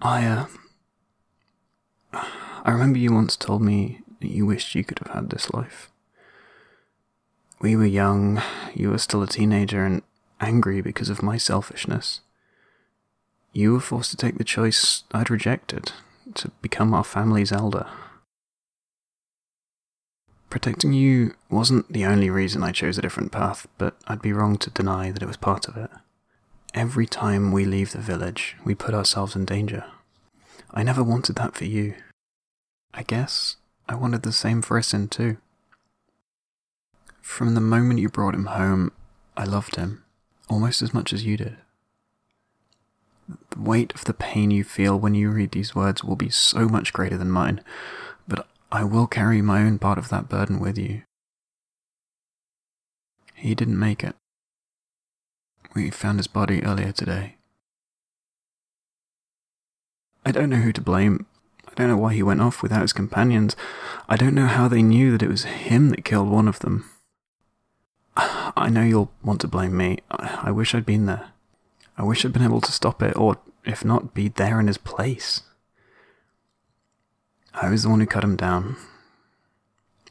[0.00, 0.46] I, uh.
[2.64, 5.90] I remember you once told me that you wished you could have had this life.
[7.60, 8.40] We were young,
[8.74, 10.02] you were still a teenager, and
[10.40, 12.20] angry because of my selfishness.
[13.52, 15.92] You were forced to take the choice I'd rejected
[16.34, 17.86] to become our family's elder.
[20.50, 24.56] Protecting you wasn't the only reason I chose a different path, but I'd be wrong
[24.58, 25.90] to deny that it was part of it.
[26.74, 29.84] Every time we leave the village, we put ourselves in danger.
[30.70, 31.94] I never wanted that for you.
[32.92, 33.56] I guess
[33.88, 35.38] I wanted the same for Isin too.
[37.22, 38.92] From the moment you brought him home,
[39.36, 40.04] I loved him,
[40.48, 41.56] almost as much as you did.
[43.50, 46.68] The weight of the pain you feel when you read these words will be so
[46.68, 47.62] much greater than mine,
[48.26, 51.02] but I will carry my own part of that burden with you.
[53.34, 54.16] He didn't make it.
[55.78, 57.36] We found his body earlier today.
[60.26, 61.26] I don't know who to blame.
[61.68, 63.54] I don't know why he went off without his companions.
[64.08, 66.90] I don't know how they knew that it was him that killed one of them.
[68.16, 69.98] I know you'll want to blame me.
[70.10, 71.28] I, wish I'd been there.
[71.96, 74.78] I wish I'd been able to stop it, or if not, be there in his
[74.78, 75.42] place.
[77.54, 78.76] I was the one who cut him down.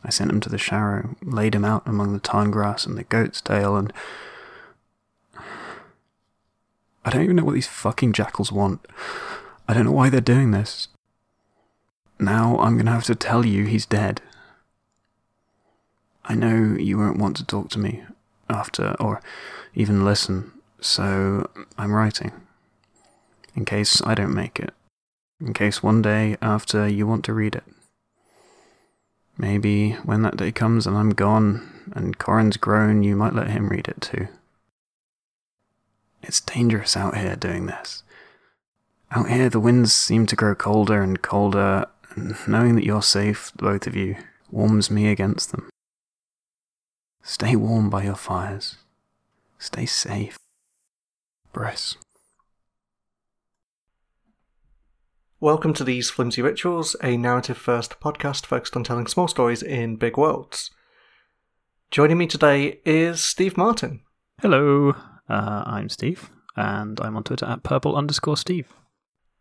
[0.02, 3.04] I sent him to the Sharrow, laid him out among the tarn grass and the
[3.04, 3.92] goat's tail, and.
[7.08, 8.86] I don't even know what these fucking jackals want.
[9.66, 10.90] I don't know why they're doing this.
[12.20, 14.20] Now I'm gonna have to tell you he's dead.
[16.26, 18.04] I know you won't want to talk to me
[18.50, 19.22] after, or
[19.74, 22.34] even listen, so I'm writing.
[23.56, 24.74] In case I don't make it.
[25.40, 27.64] In case one day after you want to read it.
[29.38, 33.70] Maybe when that day comes and I'm gone and Corin's grown, you might let him
[33.70, 34.28] read it too.
[36.24, 38.04] It's dangerous out here doing this.
[39.12, 41.86] Out here, the winds seem to grow colder and colder,
[42.16, 44.18] and knowing that you're safe, both of you,
[44.52, 45.70] warms me against them.
[47.24, 48.78] Stay warm by your fires.
[49.60, 50.38] Stay safe.
[51.54, 51.96] Briss.
[55.40, 59.96] Welcome to These Flimsy Rituals, a narrative first podcast focused on telling small stories in
[59.96, 60.72] big worlds.
[61.92, 64.02] Joining me today is Steve Martin.
[64.42, 64.96] Hello,
[65.30, 68.74] uh, I'm Steve, and I'm on Twitter at purple underscore Steve.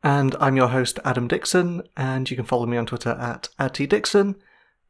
[0.03, 3.75] And I'm your host, Adam Dixon, and you can follow me on Twitter at, at
[3.75, 4.37] tdixon,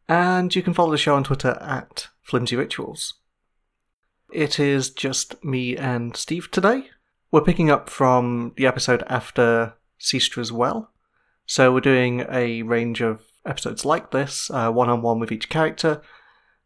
[0.08, 3.14] and you can follow the show on Twitter at Flimsy Rituals.
[4.32, 6.88] It is just me and Steve today.
[7.30, 10.90] We're picking up from the episode after Seastra's Well.
[11.46, 16.02] So we're doing a range of episodes like this, one on one with each character,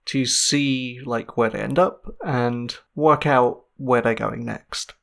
[0.07, 4.95] to see like where they end up and work out where they're going next.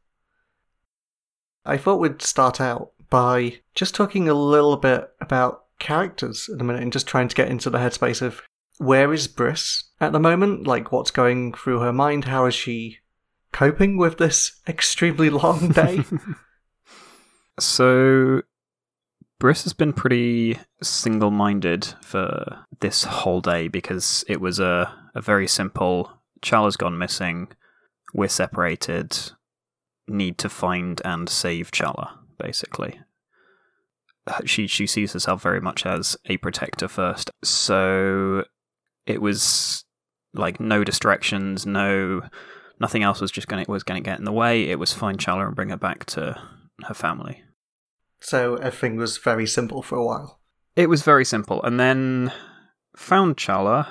[1.66, 6.64] I thought we'd start out by just talking a little bit about characters in a
[6.64, 8.42] minute and just trying to get into the headspace of
[8.78, 10.68] where is Briss at the moment?
[10.68, 12.26] Like, what's going through her mind?
[12.26, 13.00] How is she
[13.52, 16.04] coping with this extremely long day?
[17.60, 18.44] so,
[19.40, 25.22] Briss has been pretty single minded for this whole day because it was a, a
[25.22, 26.12] very simple
[26.42, 27.48] Chala's gone missing,
[28.13, 29.18] we're separated,
[30.07, 33.00] need to find and save Chala, basically
[34.28, 37.31] uh, she she sees herself very much as a protector first.
[37.44, 38.44] So
[39.06, 39.85] it was
[40.34, 42.22] like no distractions, no
[42.79, 44.69] nothing else was just going was going to get in the way.
[44.69, 46.39] It was find Chala and bring her back to
[46.84, 47.44] her family.
[48.19, 50.39] So everything was very simple for a while.
[50.75, 52.31] It was very simple, and then
[52.95, 53.88] found Chala,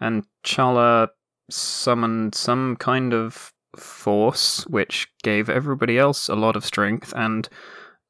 [0.00, 1.08] and Chala
[1.50, 7.48] summoned some kind of force which gave everybody else a lot of strength, and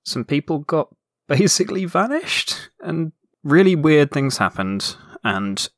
[0.05, 0.95] some people got
[1.28, 3.12] basically vanished, and
[3.43, 5.69] really weird things happened, and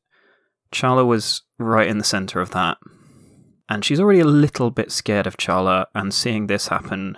[0.71, 2.77] Chala was right in the center of that.
[3.69, 7.17] And she's already a little bit scared of Chala, and seeing this happen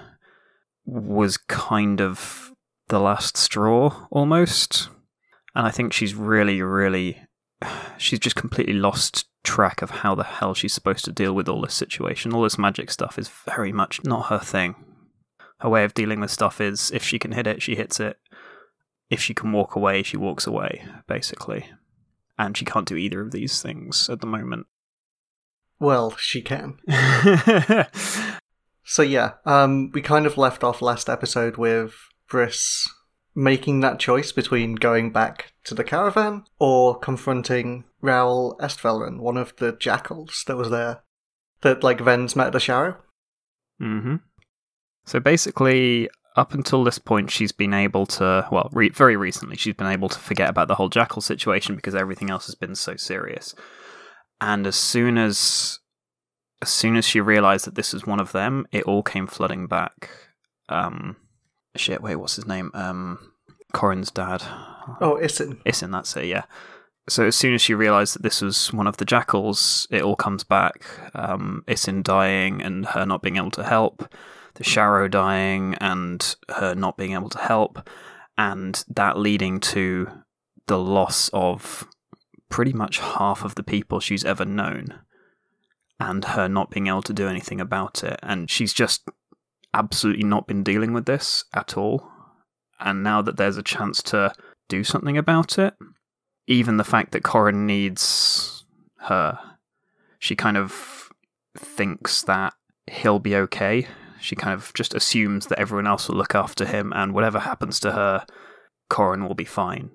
[0.86, 2.54] was kind of
[2.88, 4.90] the last straw almost.
[5.56, 7.22] And I think she's really, really.
[7.98, 11.62] She's just completely lost track of how the hell she's supposed to deal with all
[11.62, 12.34] this situation.
[12.34, 14.76] All this magic stuff is very much not her thing.
[15.60, 18.18] Her way of dealing with stuff is if she can hit it, she hits it.
[19.10, 21.66] If she can walk away, she walks away, basically
[22.40, 24.66] and she can't do either of these things at the moment.
[25.78, 26.80] Well, she can.
[28.86, 31.94] so yeah, um, we kind of left off last episode with
[32.30, 32.88] Briss
[33.36, 39.56] making that choice between going back to the caravan or confronting Raoul Estvelren, one of
[39.58, 41.04] the jackals that was there,
[41.62, 42.98] that like Ven's met at the Sharrow.
[43.82, 44.16] Mm-hmm.
[45.06, 49.74] So basically, up until this point, she's been able to, well, re- very recently, she's
[49.76, 52.96] been able to forget about the whole Jackal situation because everything else has been so
[52.96, 53.56] serious.
[54.42, 55.80] And as soon as,
[56.62, 59.68] as soon as she realized that this was one of them, it all came flooding
[59.68, 60.10] back.
[60.70, 61.18] Um,
[61.80, 62.72] shit, wait, what's his name?
[62.74, 63.34] Um,
[63.74, 64.44] Corin's dad.
[65.02, 65.62] Oh, Isin.
[65.64, 66.44] Isin, that's it, yeah.
[67.08, 70.16] So as soon as she realized that this was one of the jackals, it all
[70.16, 70.86] comes back.
[71.16, 74.14] Um, Isin dying and her not being able to help,
[74.56, 77.90] the Sharrow dying and her not being able to help,
[78.38, 80.10] and that leading to
[80.68, 81.88] the loss of
[82.50, 85.00] pretty much half of the people she's ever known,
[86.00, 88.20] and her not being able to do anything about it.
[88.22, 89.08] And she's just
[89.74, 92.10] absolutely not been dealing with this at all.
[92.80, 94.34] And now that there's a chance to
[94.68, 95.74] do something about it,
[96.48, 98.66] even the fact that Corin needs
[99.02, 99.40] her,
[100.18, 101.10] she kind of
[101.58, 102.54] thinks that
[102.88, 103.88] he'll be okay.
[104.20, 107.80] She kind of just assumes that everyone else will look after him, and whatever happens
[107.82, 108.26] to her,
[108.90, 109.92] Corin will be fine.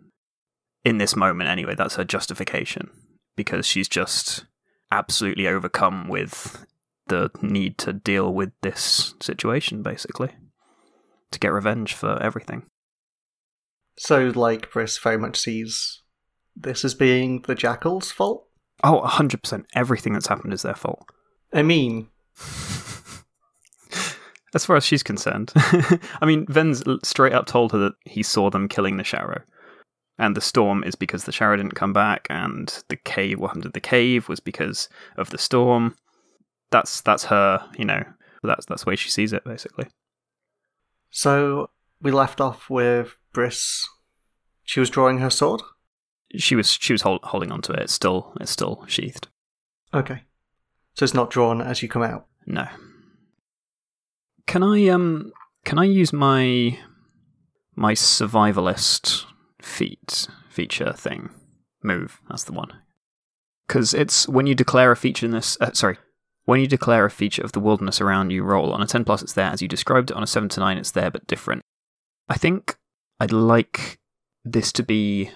[0.85, 2.91] In this moment, anyway, that's her justification
[3.37, 4.45] because she's just
[4.93, 6.67] absolutely overcome with
[7.09, 10.31] the need to deal with this situation, basically,
[11.31, 12.67] to get revenge for everything.
[13.97, 16.03] So, like, Briss very much sees
[16.57, 18.47] this as being the Jackal's fault?
[18.83, 19.65] Oh, 100%.
[19.75, 21.07] Everything that's happened is their fault.
[21.53, 22.09] I mean,
[24.55, 25.53] As far as she's concerned.
[25.57, 29.43] I mean, Ven's straight up told her that he saw them killing the Sharrow.
[30.17, 33.65] And the storm is because the Sharrow didn't come back, and the cave, what happened
[33.65, 35.97] to the cave was because of the storm.
[36.75, 38.03] That's that's her, you know,
[38.43, 39.87] that's that's the way she sees it, basically.
[41.09, 41.71] so
[42.03, 43.89] we left off with Briss.
[44.65, 45.63] She was drawing her sword?
[46.37, 47.79] She was she was hold, holding onto it.
[47.79, 49.29] It's still it's still sheathed.
[49.95, 50.23] Okay.
[50.95, 52.27] So it's not drawn as you come out.
[52.45, 52.67] No.
[54.49, 55.33] Can I um
[55.65, 56.77] can I use my
[57.77, 59.27] my survivalist
[59.63, 61.31] feat feature thing
[61.85, 62.21] move?
[62.29, 62.73] That's the one.
[63.69, 65.57] Because it's when you declare a feature in this.
[65.61, 65.99] Uh, sorry,
[66.45, 69.23] when you declare a feature of the wilderness around you, roll on a ten plus.
[69.23, 70.17] It's there as you described it.
[70.17, 71.63] On a seven to nine, it's there but different.
[72.29, 72.77] I think
[73.21, 73.99] I'd like
[74.45, 75.31] this to be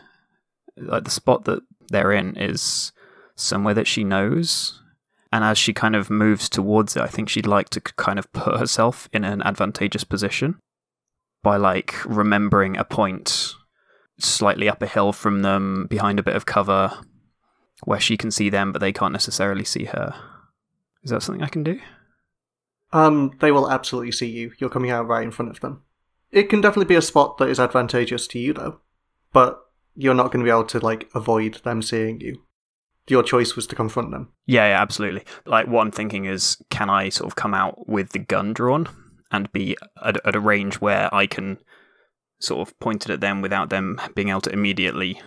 [0.76, 2.92] like the spot that they're in is
[3.34, 4.80] somewhere that she knows
[5.32, 8.32] and as she kind of moves towards it, I think she'd like to kind of
[8.32, 10.58] put herself in an advantageous position
[11.42, 13.54] by like remembering a point
[14.18, 16.92] slightly up a hill from them, behind a bit of cover,
[17.84, 20.14] where she can see them, but they can't necessarily see her.
[21.02, 21.80] Is that something I can do?
[22.92, 24.52] Um, they will absolutely see you.
[24.58, 25.82] You're coming out right in front of them.
[26.30, 28.80] It can definitely be a spot that is advantageous to you, though.
[29.32, 29.60] But
[29.94, 32.42] you're not going to be able to, like, avoid them seeing you.
[33.08, 34.28] Your choice was to confront them.
[34.46, 35.24] Yeah, yeah, absolutely.
[35.46, 38.86] Like what I'm thinking is, can I sort of come out with the gun drawn
[39.30, 41.58] and be at, at a range where I can
[42.40, 45.20] sort of point it at them without them being able to immediately.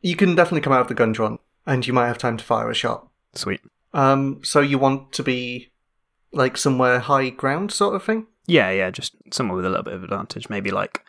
[0.00, 2.44] You can definitely come out with the gun drawn, and you might have time to
[2.44, 3.08] fire a shot.
[3.34, 3.60] Sweet.
[3.94, 5.72] Um, so you want to be,
[6.32, 8.26] like, somewhere high ground sort of thing?
[8.46, 10.50] Yeah, yeah, just somewhere with a little bit of advantage.
[10.50, 11.02] Maybe like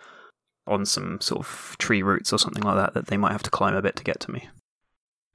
[0.67, 3.49] on some sort of tree roots or something like that that they might have to
[3.49, 4.47] climb a bit to get to me.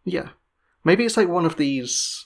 [0.05, 0.31] Yeah.
[0.83, 2.25] Maybe it's like one of these.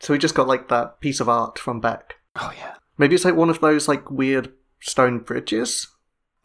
[0.00, 2.16] So we just got, like, that piece of art from Beck.
[2.36, 2.76] Oh yeah.
[2.96, 5.88] Maybe it's like one of those, like, weird stone bridges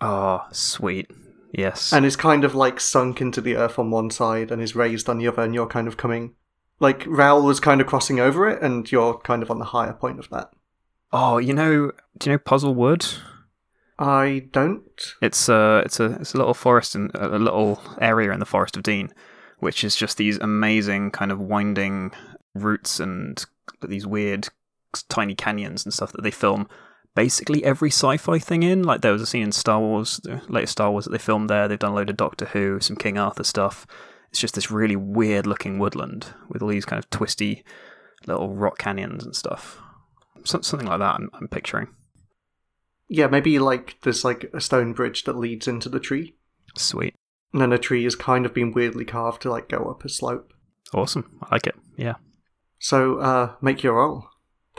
[0.01, 1.09] Oh, sweet.
[1.53, 1.91] Yes.
[1.93, 5.07] and is kind of like sunk into the earth on one side and is raised
[5.09, 6.35] on the other, and you're kind of coming.
[6.79, 9.93] Like Raoul was kind of crossing over it, and you're kind of on the higher
[9.93, 10.51] point of that.
[11.11, 13.05] oh, you know, do you know Puzzle Wood?
[13.99, 15.15] I don't.
[15.21, 18.77] It's a it's a it's a little forest and a little area in the Forest
[18.77, 19.11] of Dean,
[19.59, 22.11] which is just these amazing kind of winding
[22.53, 23.43] routes and
[23.81, 24.49] these weird
[25.09, 26.67] tiny canyons and stuff that they film
[27.15, 28.83] basically every sci-fi thing in.
[28.83, 31.49] Like there was a scene in Star Wars, the latest Star Wars that they filmed
[31.49, 31.67] there.
[31.67, 33.87] They've done a load of Doctor Who, some King Arthur stuff.
[34.29, 37.63] It's just this really weird looking woodland with all these kind of twisty
[38.25, 39.79] little rock canyons and stuff.
[40.43, 41.15] So, something like that.
[41.15, 41.87] I'm, I'm picturing.
[43.09, 46.35] Yeah, maybe like there's like a stone bridge that leads into the tree,
[46.75, 47.15] Sweet,
[47.53, 50.09] and then a tree has kind of been weirdly carved to like go up a
[50.09, 50.53] slope.
[50.93, 51.39] awesome.
[51.43, 51.75] I like it.
[51.95, 52.15] Yeah.
[52.79, 54.27] So, uh, make your roll.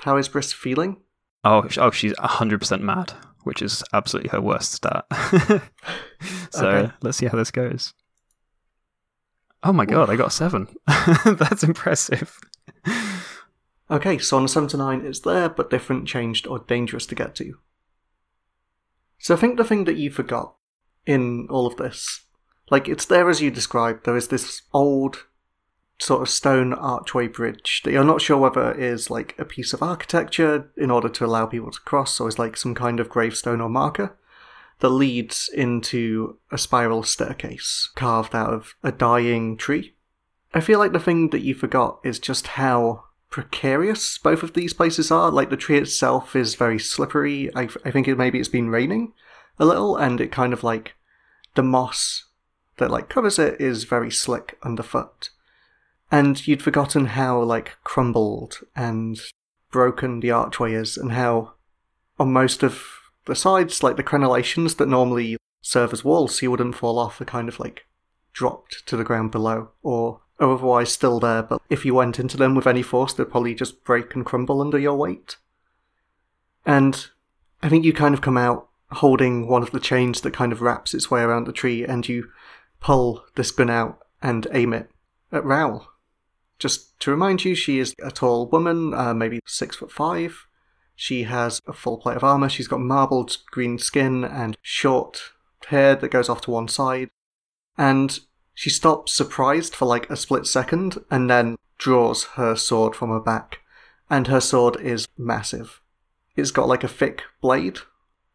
[0.03, 0.99] How is Briss feeling?
[1.43, 3.13] Oh, oh, she's hundred percent mad,
[3.45, 5.07] which is absolutely her worst stat.
[6.51, 6.93] so Okay.
[7.03, 7.95] let's see how this goes.
[9.63, 10.69] Oh my god, I got a seven.
[11.25, 12.39] That's impressive.
[13.91, 17.15] Okay, so on a 7 to 9, it's there, but different, changed, or dangerous to
[17.15, 17.55] get to.
[19.19, 20.55] So I think the thing that you forgot
[21.07, 22.27] in all of this,
[22.71, 24.05] like, it's there as you described.
[24.05, 25.25] There is this old
[26.01, 29.83] sort of stone archway bridge that you're not sure whether is like a piece of
[29.83, 33.61] architecture in order to allow people to cross or is like some kind of gravestone
[33.61, 34.17] or marker.
[34.81, 39.95] That leads into a spiral staircase carved out of a dying tree.
[40.55, 44.73] I feel like the thing that you forgot is just how precarious both of these
[44.73, 45.31] places are.
[45.31, 47.55] Like the tree itself is very slippery.
[47.55, 49.13] I, I think it, maybe it's been raining
[49.59, 50.95] a little, and it kind of like
[51.55, 52.25] the moss
[52.79, 55.31] that like covers it is very slick underfoot.
[56.11, 59.21] And you'd forgotten how like crumbled and
[59.71, 61.55] broken the archway is, and how
[62.19, 62.98] on most of
[63.29, 67.21] the sides, like the crenellations that normally serve as walls so you wouldn't fall off,
[67.21, 67.87] are kind of like
[68.33, 72.55] dropped to the ground below, or otherwise still there, but if you went into them
[72.55, 75.37] with any force, they'd probably just break and crumble under your weight.
[76.65, 77.07] And
[77.63, 80.63] I think you kind of come out holding one of the chains that kind of
[80.63, 82.31] wraps its way around the tree, and you
[82.81, 84.91] pull this gun out and aim it
[85.33, 85.87] at Raoul.
[86.59, 90.47] Just to remind you, she is a tall woman, uh, maybe six foot five.
[91.01, 92.49] She has a full plate of armor.
[92.49, 95.31] She's got marbled green skin and short
[95.69, 97.09] hair that goes off to one side.
[97.79, 98.19] And
[98.53, 103.21] she stops surprised for like a split second and then draws her sword from her
[103.21, 103.61] back.
[104.11, 105.81] And her sword is massive.
[106.35, 107.79] It's got like a thick blade.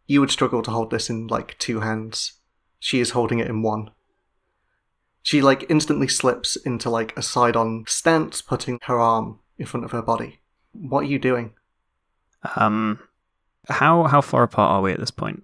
[0.07, 2.39] You would struggle to hold this in like two hands.
[2.79, 3.91] She is holding it in one.
[5.21, 9.83] She like instantly slips into like a side on stance, putting her arm in front
[9.83, 10.39] of her body.
[10.71, 11.55] What are you doing?
[12.55, 12.99] Um,
[13.69, 15.43] how how far apart are we at this point?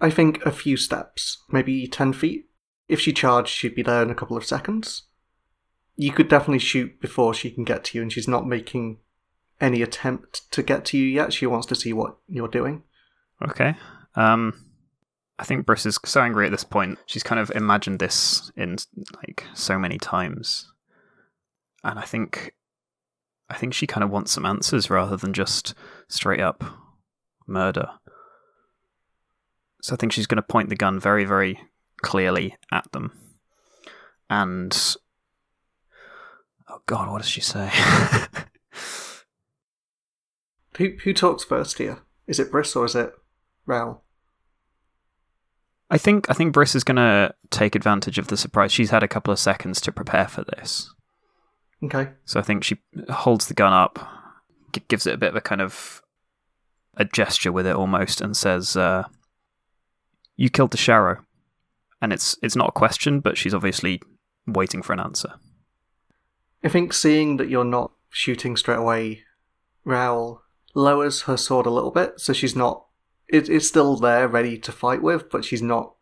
[0.00, 2.48] I think a few steps, maybe 10 feet.
[2.88, 5.04] If she charged, she'd be there in a couple of seconds.
[5.96, 8.98] You could definitely shoot before she can get to you, and she's not making
[9.60, 11.32] any attempt to get to you yet.
[11.32, 12.82] She wants to see what you're doing.
[13.42, 13.74] Okay.
[14.14, 14.66] Um,
[15.38, 16.98] I think Briss is so angry at this point.
[17.06, 18.76] She's kind of imagined this in
[19.16, 20.70] like so many times,
[21.82, 22.54] and I think,
[23.48, 25.74] I think she kind of wants some answers rather than just
[26.08, 26.64] straight up
[27.46, 27.88] murder.
[29.82, 31.60] So I think she's going to point the gun very, very
[32.02, 33.12] clearly at them,
[34.28, 34.96] and
[36.68, 37.70] oh god, what does she say?
[40.78, 42.00] Who who talks first here?
[42.26, 43.12] Is it Briss or is it
[43.64, 44.02] Raoul?
[45.88, 48.72] I think I think Briss is going to take advantage of the surprise.
[48.72, 50.92] She's had a couple of seconds to prepare for this,
[51.84, 52.08] Okay.
[52.24, 52.78] so I think she
[53.10, 53.98] holds the gun up,
[54.72, 56.02] g- gives it a bit of a kind of
[56.96, 59.04] a gesture with it almost, and says, uh,
[60.36, 61.18] "You killed the Sharrow,"
[62.00, 64.00] and it's it's not a question, but she's obviously
[64.46, 65.34] waiting for an answer.
[66.64, 69.22] I think seeing that you're not shooting straight away,
[69.84, 70.40] Raoul
[70.74, 72.86] lowers her sword a little bit, so she's not.
[73.28, 75.94] It, it's still there, ready to fight with, but she's not.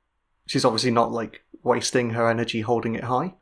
[0.46, 3.34] She's obviously not like wasting her energy holding it high.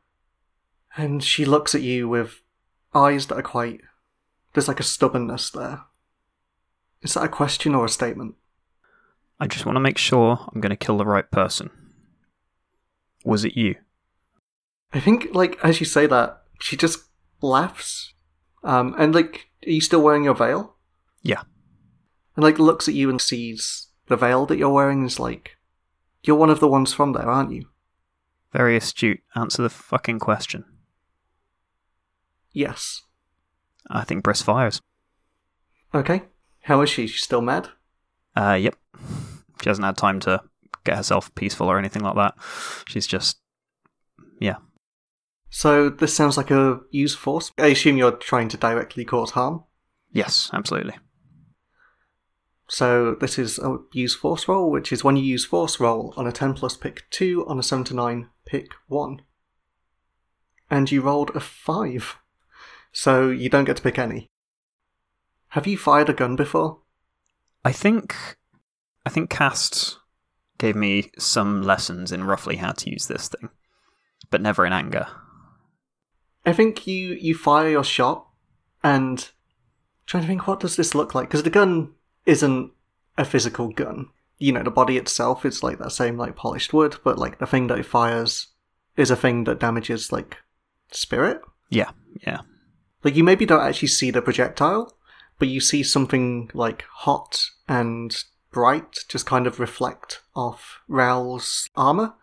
[0.97, 2.43] And she looks at you with
[2.95, 3.81] eyes that are quite.
[4.53, 5.83] There's like a stubbornness there.
[7.03, 8.35] Is that a question or a statement?
[9.41, 11.71] I just want to make sure I'm going to kill the right person.
[13.25, 13.77] Was it you?
[14.93, 17.05] I think, like, as you say that, she just
[17.41, 18.13] laughs.
[18.63, 20.77] Um, and, like, are you still wearing your veil?
[21.23, 21.43] Yeah.
[22.37, 25.57] And, like, looks at you and sees the veil that you're wearing and is like,
[26.23, 27.67] You're one of the ones from there, aren't you?
[28.53, 29.23] Very astute.
[29.35, 30.65] Answer the fucking question.
[32.53, 33.03] Yes.
[33.91, 34.81] I think Briss fires.
[35.95, 36.23] Okay.
[36.63, 37.07] How is she?
[37.07, 37.69] She's still mad?
[38.37, 38.77] Uh, yep.
[39.63, 40.43] She hasn't had time to
[40.85, 42.35] get herself peaceful or anything like that.
[42.87, 43.39] She's just,
[44.41, 44.57] yeah.
[45.51, 47.53] So, this sounds like a use force.
[47.59, 49.65] I assume you're trying to directly cause harm.
[50.11, 50.95] Yes, absolutely.
[52.69, 56.27] So, this is a use force roll, which is when you use force roll on
[56.27, 59.21] a 10 plus pick 2, on a 7 to 9 pick 1.
[60.71, 62.17] And you rolled a 5.
[62.93, 64.29] So, you don't get to pick any.
[65.49, 66.79] Have you fired a gun before?
[67.65, 68.17] I think,
[69.05, 69.99] I think Cast
[70.59, 73.51] gave me some lessons in roughly how to use this thing,
[74.31, 75.07] but never in anger.
[76.47, 78.27] I think you you fire your shot,
[78.83, 81.93] and I'm trying to think what does this look like because the gun
[82.27, 82.73] isn't
[83.19, 84.09] a physical gun.
[84.39, 87.47] You know, the body itself is like that same like polished wood, but like the
[87.47, 88.49] thing that it fires
[88.97, 90.39] is a thing that damages like
[90.91, 91.41] spirit.
[91.71, 91.91] Yeah,
[92.27, 92.41] yeah.
[93.05, 94.97] Like you maybe don't actually see the projectile,
[95.39, 98.17] but you see something like hot and
[98.51, 102.15] bright just kind of reflect off Raoul's armor.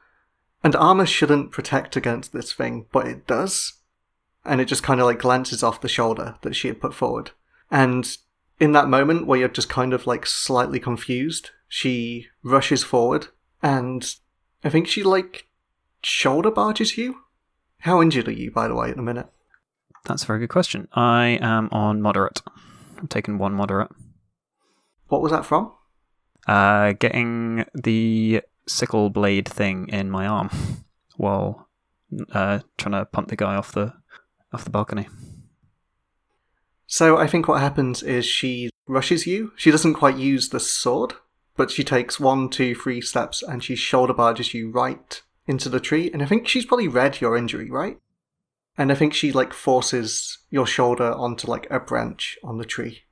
[0.63, 3.73] And armor shouldn't protect against this thing, but it does.
[4.45, 7.31] And it just kind of like glances off the shoulder that she had put forward.
[7.71, 8.17] And
[8.59, 13.27] in that moment where you're just kind of like slightly confused, she rushes forward
[13.61, 14.15] and
[14.63, 15.47] I think she like
[16.03, 17.21] shoulder barges you.
[17.79, 19.27] How injured are you, by the way, at the minute?
[20.05, 20.87] That's a very good question.
[20.93, 22.41] I am on moderate.
[22.97, 23.91] I'm taking one moderate.
[25.07, 25.71] What was that from?
[26.47, 30.49] Uh, getting the sickle blade thing in my arm
[31.17, 31.67] while
[32.31, 33.93] uh, trying to punt the guy off the
[34.53, 35.07] off the balcony.
[36.87, 39.51] So I think what happens is she rushes you.
[39.55, 41.13] She doesn't quite use the sword,
[41.55, 45.79] but she takes one, two, three steps and she shoulder barges you right into the
[45.79, 46.09] tree.
[46.11, 47.99] And I think she's probably read your injury, right?
[48.79, 53.03] And I think she like forces your shoulder onto like a branch on the tree.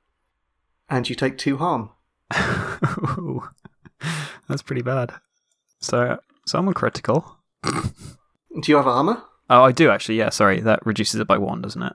[0.88, 1.90] And you take two harm.
[3.18, 3.46] Ooh,
[4.48, 5.12] That's pretty bad.
[5.80, 7.36] So, so I'm on critical.
[7.62, 7.92] Do
[8.66, 9.22] you have armor?
[9.50, 10.16] Oh, I do actually.
[10.16, 10.60] Yeah, sorry.
[10.60, 11.92] That reduces it by one, doesn't it?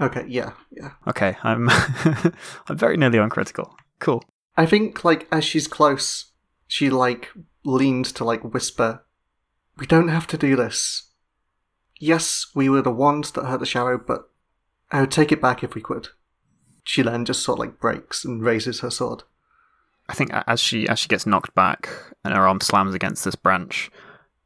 [0.00, 0.90] Okay, yeah, yeah.
[1.06, 1.68] Okay, I'm
[2.66, 3.76] I'm very nearly on critical.
[4.00, 4.24] Cool.
[4.56, 6.32] I think like as she's close,
[6.66, 7.30] she like
[7.64, 9.04] leaned to like whisper,
[9.76, 11.11] "We don't have to do this.
[12.02, 14.28] Yes, we were the ones that hurt the Sharrow, but
[14.90, 16.08] I would take it back if we could."
[16.82, 19.22] She then just sort of like breaks and raises her sword.
[20.08, 21.88] I think as she as she gets knocked back
[22.24, 23.88] and her arm slams against this branch,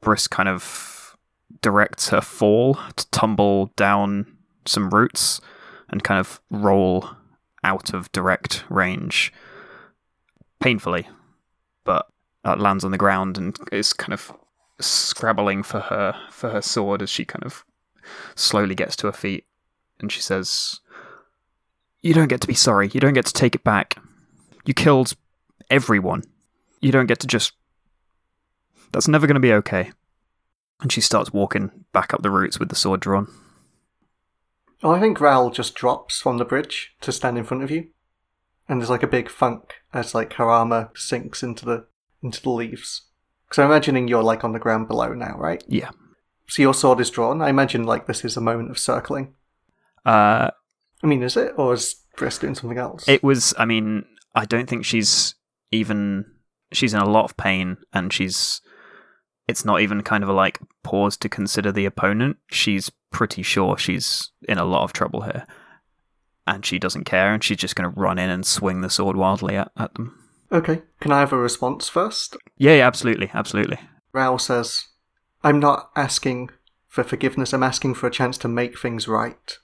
[0.02, 1.16] Briss kind of
[1.62, 4.36] directs her fall to tumble down
[4.66, 5.40] some roots
[5.88, 7.08] and kind of roll
[7.64, 9.32] out of direct range
[10.60, 11.08] painfully,
[11.84, 12.06] but
[12.44, 14.30] uh, lands on the ground and is kind of
[14.78, 17.64] scrabbling for her for her sword as she kind of
[18.34, 19.44] slowly gets to her feet.
[19.98, 20.80] And she says
[22.02, 22.90] you don't get to be sorry.
[22.92, 23.98] You don't get to take it back.
[24.64, 25.14] You killed
[25.70, 26.22] everyone.
[26.80, 27.52] You don't get to just
[28.92, 29.92] that's never going to be okay.
[30.80, 33.28] And she starts walking back up the roots with the sword drawn.
[34.82, 37.88] Oh, I think Raoul just drops from the bridge to stand in front of you,
[38.68, 41.86] and there's like a big funk as like her armor sinks into the
[42.22, 43.05] into the leaves.
[43.48, 45.62] Because I'm imagining you're like on the ground below now, right?
[45.68, 45.90] yeah
[46.48, 47.40] So your sword is drawn.
[47.42, 49.34] I imagine like this is a moment of circling.
[50.04, 50.50] uh
[51.02, 53.06] I mean, is it, or is Briss doing something else?
[53.08, 53.54] It was.
[53.58, 55.34] I mean, I don't think she's
[55.70, 56.24] even.
[56.72, 58.60] She's in a lot of pain, and she's.
[59.46, 62.38] It's not even kind of a like pause to consider the opponent.
[62.50, 65.46] She's pretty sure she's in a lot of trouble here,
[66.46, 69.16] and she doesn't care, and she's just going to run in and swing the sword
[69.16, 70.18] wildly at, at them.
[70.52, 70.82] Okay.
[71.00, 72.36] Can I have a response first?
[72.56, 73.78] Yeah, yeah, absolutely, absolutely.
[74.12, 74.86] Raoul says,
[75.42, 76.50] I'm not asking
[76.86, 79.58] for forgiveness, I'm asking for a chance to make things right.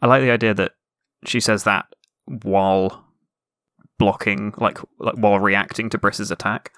[0.00, 0.72] I like the idea that
[1.24, 1.86] she says that
[2.24, 3.04] while
[3.98, 6.72] blocking, like, like while reacting to Briss's attack.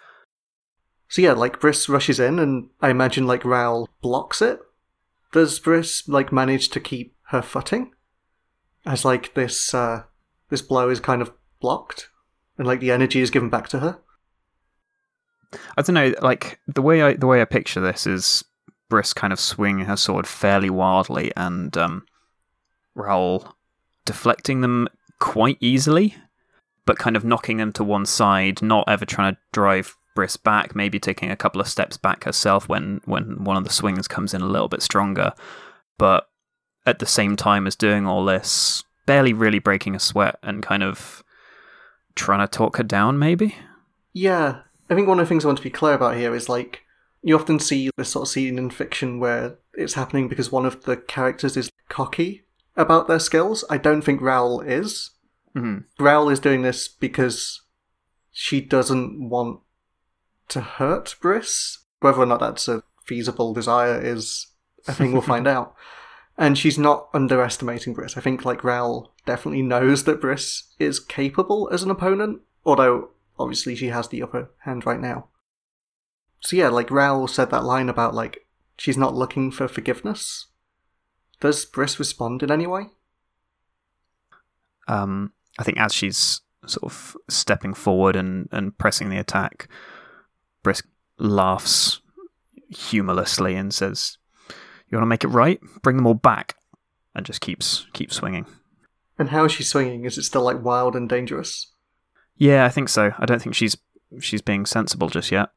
[1.09, 4.59] So yeah, like Briss rushes in, and I imagine like Raoul blocks it.
[5.33, 7.93] Does Briss like manage to keep her footing?
[8.87, 10.05] As like this uh
[10.49, 12.09] this blow is kind of blocked,
[12.63, 13.99] and like the energy is given back to her.
[15.77, 18.45] I don't know, like the way I the way I picture this is
[18.89, 22.07] Briss kind of swinging her sword fairly wildly and um,
[22.95, 23.57] Raoul
[24.05, 24.87] deflecting them
[25.19, 26.15] quite easily,
[26.87, 30.77] but kind of knocking them to one side, not ever trying to drive Briss back,
[30.77, 34.35] maybe taking a couple of steps back herself when when one of the swings comes
[34.35, 35.33] in a little bit stronger,
[35.99, 36.29] but
[36.87, 40.85] at the same time as doing all this, barely really breaking a sweat and kind
[40.85, 41.25] of
[42.15, 43.57] trying to talk her down, maybe.
[44.13, 46.49] Yeah, I think one of the things I want to be clear about here is
[46.49, 46.83] like
[47.23, 50.85] you often see this sort of scene in fiction where it's happening because one of
[50.85, 52.43] the characters is cocky
[52.77, 53.65] about their skills.
[53.71, 55.11] I don't think Raoul is.
[55.55, 57.63] hmm Raoul is doing this because
[58.33, 59.61] she doesn't want
[60.49, 61.79] to hurt Briss.
[62.01, 64.49] Whether or not that's a feasible desire is
[64.89, 65.75] a thing we'll find out.
[66.39, 68.17] And she's not underestimating Briss.
[68.17, 73.77] I think like Raoul definitely knows that Briss is capable as an opponent, although obviously
[73.77, 75.29] she has the upper hand right now.
[76.41, 80.47] So yeah, like Raoul said that line about like she's not looking for forgiveness.
[81.41, 82.87] Does Briss respond in any way?
[84.89, 89.69] um, I think as she's sort of stepping forward and, and pressing the attack,
[90.63, 90.83] Briss
[91.19, 92.01] laughs
[92.69, 94.19] humorlessly and says,
[94.93, 95.59] "You want to make it right?
[95.83, 96.57] Bring them all back,"
[97.15, 98.47] and just keeps keeps swinging.
[99.19, 100.05] And how is she swinging?
[100.05, 101.73] Is it still like wild and dangerous?
[102.37, 103.13] Yeah, I think so.
[103.19, 103.77] I don't think she's
[104.21, 105.51] she's being sensible just yet.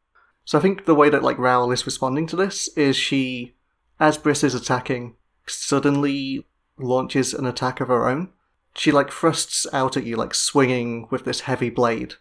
[0.46, 3.56] So I think the way that like Raoul is responding to this is she,
[4.00, 5.16] as Briss is attacking,
[5.48, 6.46] suddenly
[6.78, 8.30] launches an attack of her own.
[8.76, 12.16] She like thrusts out at you like swinging with this heavy blade,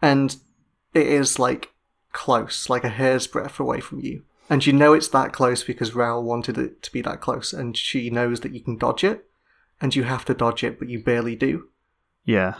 [0.00, 0.36] and
[0.94, 1.72] it is like
[2.12, 4.24] close, like a hair's breadth away from you.
[4.50, 7.76] And you know it's that close because Raoul wanted it to be that close, and
[7.76, 9.26] she knows that you can dodge it,
[9.80, 11.68] and you have to dodge it, but you barely do.
[12.24, 12.54] Yeah.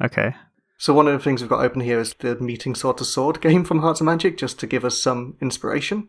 [0.00, 0.34] Okay.
[0.76, 3.40] So one of the things we've got open here is the meeting sword to sword
[3.42, 6.08] game from Hearts of Magic, just to give us some inspiration.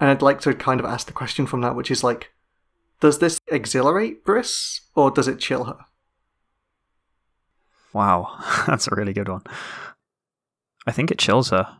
[0.00, 2.32] And I'd like to kind of ask the question from that, which is like,
[3.00, 5.78] does this exhilarate Briss or does it chill her?
[7.92, 9.42] Wow, that's a really good one.
[10.86, 11.76] I think it chills her.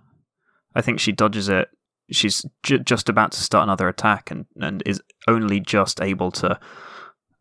[0.74, 1.68] I think she dodges it.
[2.10, 6.58] She's ju- just about to start another attack and, and is only just able to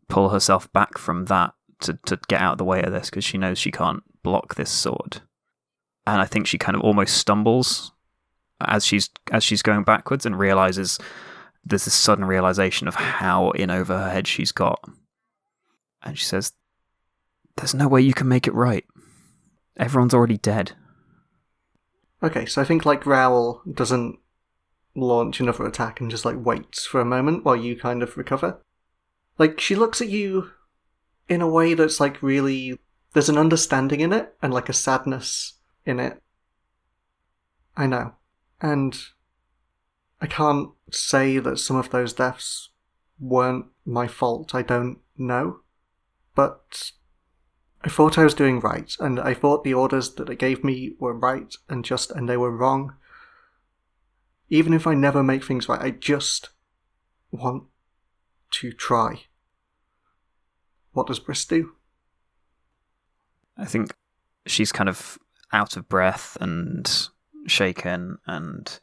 [0.08, 3.24] pull herself back from that to, to get out of the way of this because
[3.24, 5.20] she knows she can't block this sword.
[6.06, 7.92] And I think she kind of almost stumbles
[8.60, 10.98] as she's as she's going backwards and realizes
[11.64, 14.80] there's this sudden realization of how in over her head she's got.
[16.02, 16.52] And she says,
[17.56, 18.84] There's no way you can make it right.
[19.76, 20.72] Everyone's already dead.
[22.22, 24.18] Okay, so I think like Raoul doesn't
[24.94, 28.60] launch another attack and just like waits for a moment while you kind of recover.
[29.38, 30.50] Like she looks at you
[31.28, 32.78] in a way that's like really
[33.12, 36.22] there's an understanding in it and like a sadness in it.
[37.76, 38.14] I know.
[38.60, 38.98] And
[40.20, 42.70] I can't say that some of those deaths
[43.18, 44.54] weren't my fault.
[44.54, 45.60] I don't know.
[46.34, 46.92] But
[47.84, 50.94] I thought I was doing right, and I thought the orders that they gave me
[50.98, 52.94] were right and just, and they were wrong.
[54.52, 56.50] Even if I never make things right, I just
[57.30, 57.64] want
[58.50, 59.22] to try.
[60.92, 61.72] What does Briss do?
[63.56, 63.94] I think
[64.44, 65.18] she's kind of
[65.54, 67.08] out of breath and
[67.46, 68.78] shaken and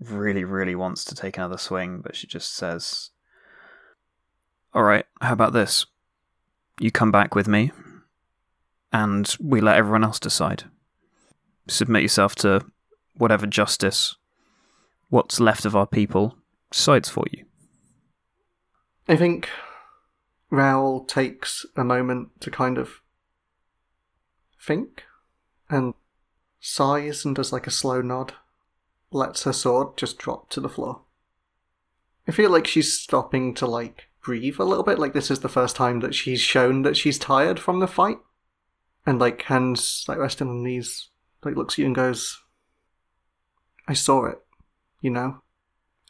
[0.00, 3.10] really, really wants to take another swing, but she just says,
[4.72, 5.84] All right, how about this?
[6.80, 7.72] You come back with me,
[8.90, 10.64] and we let everyone else decide.
[11.66, 12.64] Submit yourself to
[13.12, 14.16] whatever justice,
[15.08, 16.36] what's left of our people,
[16.70, 17.44] decides for you.
[19.08, 19.48] I think
[20.50, 23.00] Raoul takes a moment to kind of
[24.60, 25.04] think
[25.70, 25.94] and
[26.60, 28.34] sighs and does like a slow nod,
[29.10, 31.02] lets her sword just drop to the floor.
[32.26, 35.48] I feel like she's stopping to like breathe a little bit, like this is the
[35.48, 38.18] first time that she's shown that she's tired from the fight.
[39.06, 41.08] And like hands like resting on knees,
[41.42, 42.42] like looks at you and goes,
[43.86, 44.38] I saw it,
[45.00, 45.42] you know?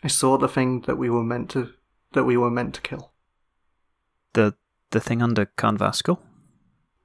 [0.02, 1.70] I saw the thing that we were meant to
[2.12, 3.12] that we were meant to kill.
[4.32, 4.54] The
[4.90, 6.18] the thing under Carnvaskel?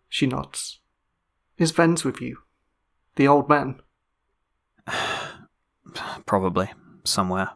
[0.08, 0.80] She nods.
[1.58, 2.38] Is Ven's with you?
[3.16, 3.82] The old man?
[6.26, 6.72] Probably.
[7.04, 7.50] Somewhere.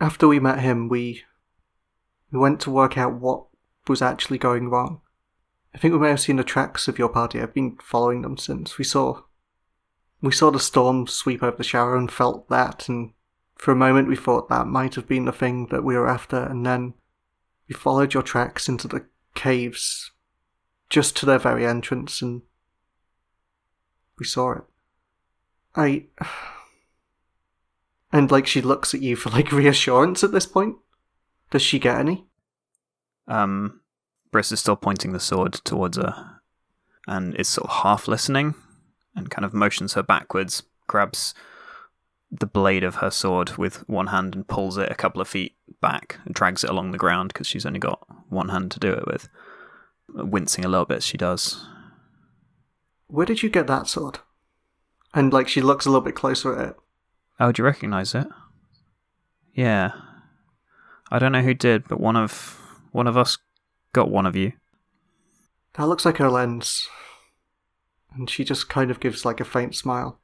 [0.00, 1.22] After we met him, we
[2.30, 3.46] we went to work out what
[3.88, 5.00] was actually going wrong.
[5.74, 7.40] I think we may have seen the tracks of your party.
[7.40, 8.78] I've been following them since.
[8.78, 9.22] We saw
[10.22, 13.12] we saw the storm sweep over the Sharrow and felt that and
[13.56, 16.36] for a moment we thought that might have been the thing that we were after
[16.36, 16.94] and then
[17.68, 19.04] we followed your tracks into the
[19.34, 20.12] caves
[20.88, 22.42] just to their very entrance and
[24.18, 24.62] we saw it.
[25.74, 26.04] I.
[28.14, 30.76] And like she looks at you for like reassurance at this point.
[31.50, 32.26] Does she get any?
[33.26, 33.80] Um,
[34.30, 36.40] Briss is still pointing the sword towards her,
[37.06, 38.54] and is sort of half listening,
[39.14, 41.34] and kind of motions her backwards, grabs
[42.30, 45.54] the blade of her sword with one hand and pulls it a couple of feet
[45.82, 48.90] back and drags it along the ground because she's only got one hand to do
[48.90, 49.28] it with.
[50.08, 51.66] Wincing a little bit, she does.
[53.08, 54.20] Where did you get that sword?
[55.12, 56.76] And like she looks a little bit closer at it.
[57.38, 58.26] Oh, do you recognise it?
[59.52, 59.92] Yeah.
[61.10, 62.58] I don't know who did, but one of
[62.92, 63.36] one of us
[63.92, 64.52] got one of you.
[65.74, 66.88] That looks like her lens.
[68.14, 70.18] And she just kind of gives like a faint smile.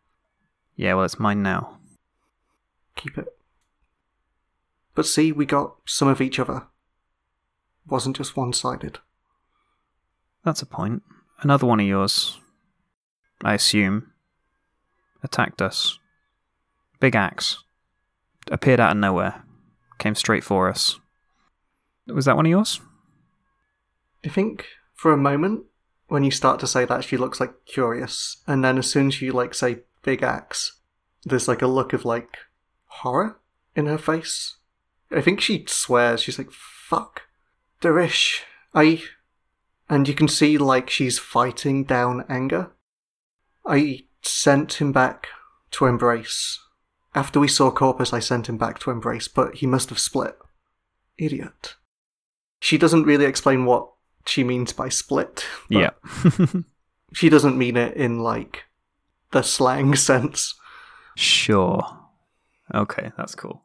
[0.77, 1.79] Yeah, well, it's mine now.
[2.96, 3.29] Keep it.
[4.94, 6.66] But see, we got some of each other.
[7.87, 8.98] Wasn't just one sided.
[10.44, 11.03] That's a point.
[11.40, 12.38] Another one of yours,
[13.44, 14.12] I assume,
[15.22, 15.98] attacked us.
[17.01, 17.62] Big axe.
[18.51, 19.44] Appeared out of nowhere.
[19.98, 20.98] Came straight for us.
[22.07, 22.81] Was that one of yours?
[24.24, 25.64] I think for a moment,
[26.09, 28.38] when you start to say that, she looks like curious.
[28.47, 30.81] And then as soon as you like say big axe,
[31.25, 32.38] there's like a look of like
[32.87, 33.38] horror
[33.77, 34.57] in her face.
[35.11, 36.23] I think she swears.
[36.23, 37.23] She's like, fuck.
[37.81, 38.40] Darish,
[38.75, 39.03] I.
[39.88, 42.71] And you can see like she's fighting down anger.
[43.64, 45.29] I sent him back
[45.73, 46.59] to embrace.
[47.14, 50.37] After we saw Corpus, I sent him back to embrace, but he must have split.
[51.16, 51.77] Idiot.
[52.61, 53.90] She doesn't really explain what
[54.28, 55.44] she means by split.
[55.68, 55.90] Yeah.
[57.14, 58.64] She doesn't mean it in like
[59.30, 60.54] the slang sense.
[61.16, 61.82] sure.
[62.74, 63.62] Okay, that's cool.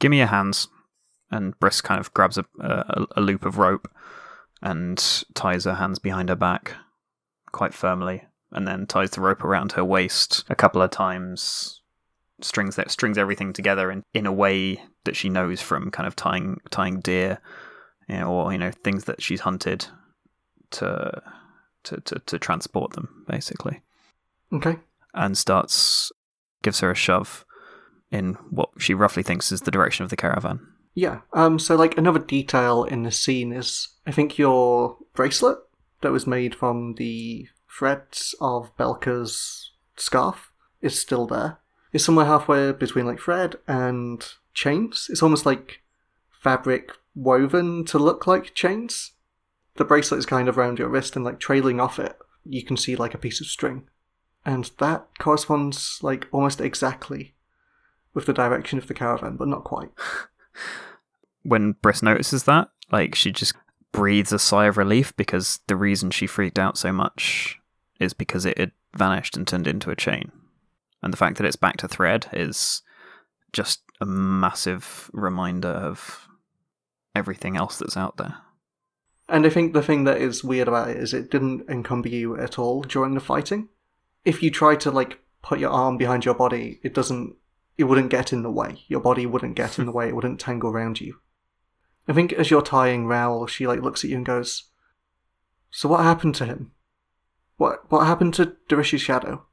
[0.00, 0.68] Give me your hands.
[1.30, 3.90] And Briss kind of grabs a, a, a loop of rope
[4.60, 6.74] and ties her hands behind her back
[7.52, 11.80] quite firmly, and then ties the rope around her waist a couple of times.
[12.42, 16.16] Strings that strings everything together in, in a way that she knows from kind of
[16.16, 17.38] tying tying deer,
[18.10, 19.86] you know, or you know things that she's hunted
[20.72, 21.22] to
[21.84, 23.80] to to, to transport them basically.
[24.52, 24.78] Okay.
[25.14, 26.10] and starts
[26.62, 27.44] gives her a shove
[28.10, 30.60] in what she roughly thinks is the direction of the caravan.
[30.94, 31.20] Yeah.
[31.32, 31.58] Um.
[31.58, 35.58] So, like, another detail in the scene is, I think your bracelet
[36.00, 37.46] that was made from the
[37.78, 40.50] threads of Belka's scarf
[40.82, 41.58] is still there.
[41.92, 45.06] It's somewhere halfway between like thread and chains.
[45.10, 45.82] It's almost like
[46.30, 49.12] fabric woven to look like chains.
[49.76, 52.76] The bracelet is kind of around your wrist, and like trailing off it, you can
[52.76, 53.88] see like a piece of string,
[54.44, 57.34] and that corresponds like almost exactly
[58.14, 59.90] with the direction of the caravan, but not quite.
[61.42, 63.54] When Briss notices that, like she just
[63.92, 67.58] breathes a sigh of relief because the reason she freaked out so much
[67.98, 70.30] is because it had vanished and turned into a chain.
[71.02, 72.82] And the fact that it's back to thread is
[73.52, 76.28] just a massive reminder of
[77.14, 78.36] everything else that's out there.
[79.28, 82.36] And I think the thing that is weird about it is it didn't encumber you
[82.36, 83.68] at all during the fighting.
[84.24, 87.36] If you try to like put your arm behind your body, it doesn't
[87.78, 88.84] it wouldn't get in the way.
[88.88, 91.20] Your body wouldn't get in the way, it wouldn't tangle around you.
[92.08, 94.64] I think as you're tying Raoul, she like looks at you and goes,
[95.70, 96.72] So what happened to him?
[97.56, 99.46] What what happened to Darish's shadow?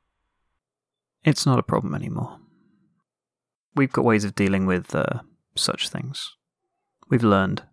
[1.24, 2.40] It's not a problem anymore.
[3.76, 5.22] We've got ways of dealing with uh,
[5.56, 6.37] such things.
[7.10, 7.64] We've learned.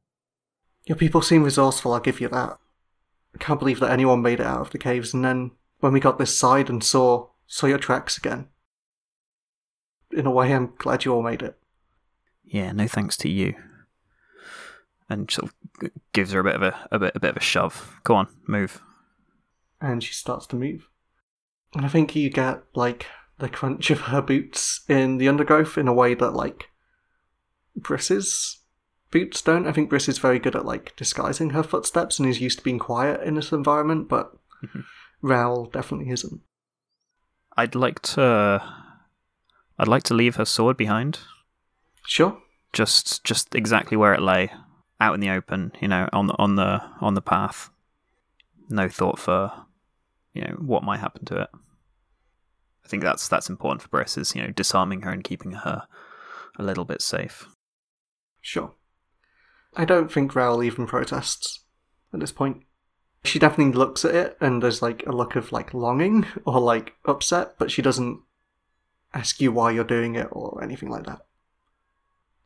[0.87, 2.59] Your people seem resourceful, I'll give you that.
[3.35, 6.01] I can't believe that anyone made it out of the caves, and then when we
[6.01, 8.49] got this side and saw saw your tracks again.
[10.11, 11.59] In a way, I'm glad you all made it.
[12.44, 13.55] Yeah, no thanks to you.
[15.09, 17.40] And sort of gives her a bit of a, a bit a bit of a
[17.40, 18.01] shove.
[18.05, 18.81] Go on, move.
[19.81, 20.88] And she starts to move.
[21.75, 23.07] And I think you get like
[23.38, 26.70] the crunch of her boots in the undergrowth in a way that like
[27.77, 28.61] Briss's
[29.14, 29.66] boots don't.
[29.66, 32.64] I think Briss is very good at like disguising her footsteps and is used to
[32.64, 34.85] being quiet in this environment, but Mhm.
[35.22, 36.40] Raoul definitely isn't.
[37.57, 38.61] I'd like to.
[39.79, 41.20] I'd like to leave her sword behind,
[42.07, 42.42] Sure.
[42.72, 44.53] just just exactly where it lay,
[45.00, 45.72] out in the open.
[45.81, 47.70] You know, on the on the on the path.
[48.68, 49.66] No thought for,
[50.33, 51.50] you know, what might happen to it.
[52.85, 55.87] I think that's that's important for Briss is you know disarming her and keeping her
[56.59, 57.46] a little bit safe.
[58.40, 58.74] Sure.
[59.77, 61.61] I don't think Raoul even protests
[62.13, 62.63] at this point.
[63.25, 66.95] She definitely looks at it and there's like a look of like longing or like
[67.05, 68.21] upset, but she doesn't
[69.13, 71.25] ask you why you're doing it or anything like that.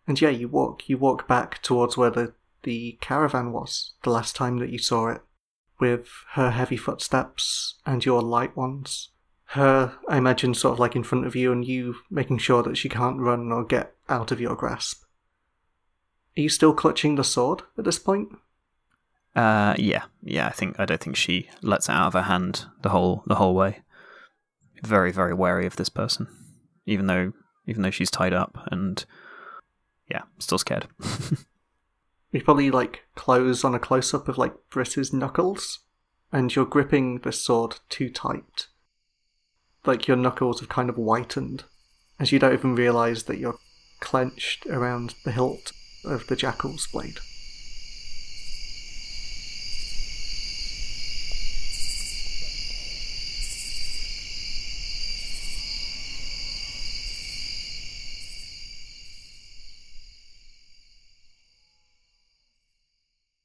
[0.07, 0.88] And yeah, you walk.
[0.88, 5.09] You walk back towards where the, the caravan was the last time that you saw
[5.09, 5.21] it,
[5.79, 9.11] with her heavy footsteps and your light ones.
[9.53, 12.77] Her, I imagine, sort of like in front of you, and you making sure that
[12.77, 15.05] she can't run or get out of your grasp.
[16.38, 18.29] Are you still clutching the sword at this point?
[19.35, 20.46] Uh, yeah, yeah.
[20.46, 23.35] I think I don't think she lets it out of her hand the whole the
[23.35, 23.81] whole way.
[24.83, 26.29] Very very wary of this person,
[26.87, 27.33] even though
[27.66, 29.05] even though she's tied up and
[30.09, 30.87] yeah, still scared.
[32.31, 35.81] You probably like close on a close up of like Briss's knuckles,
[36.31, 38.66] and you're gripping the sword too tight.
[39.87, 41.64] Like your knuckles have kind of whitened,
[42.20, 43.59] as you don't even realize that you're
[44.01, 45.72] clenched around the hilt
[46.09, 47.21] of the jackal's blade.